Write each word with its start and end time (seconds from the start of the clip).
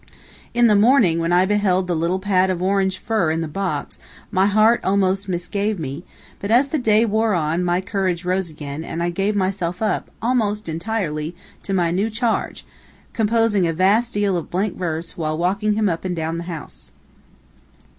In 0.55 0.65
the 0.65 0.73
morning, 0.75 1.19
when 1.19 1.31
I 1.31 1.45
beheld 1.45 1.85
the 1.85 1.95
little 1.95 2.17
pad 2.17 2.49
of 2.49 2.59
orange 2.59 2.97
fur 2.97 3.29
in 3.29 3.41
the 3.41 3.47
box, 3.47 3.99
my 4.31 4.47
heart 4.47 4.81
almost 4.83 5.29
misgave 5.29 5.77
me, 5.77 6.03
but 6.39 6.49
as 6.49 6.69
the 6.69 6.79
day 6.79 7.05
wore 7.05 7.35
on, 7.35 7.63
my 7.63 7.81
courage 7.81 8.25
rose 8.25 8.49
again, 8.49 8.83
and 8.83 9.03
I 9.03 9.11
gave 9.11 9.35
myself 9.35 9.79
up, 9.79 10.09
almost 10.19 10.67
entirely, 10.67 11.35
to 11.61 11.75
my 11.75 11.91
new 11.91 12.09
charge, 12.09 12.65
composing 13.13 13.67
a 13.67 13.73
vast 13.73 14.15
deal 14.15 14.37
of 14.37 14.49
blank 14.49 14.75
verse, 14.75 15.17
while 15.17 15.37
walking 15.37 15.73
him 15.73 15.87
up 15.87 16.03
and 16.03 16.15
down 16.15 16.39
the 16.39 16.45
house. 16.49 16.91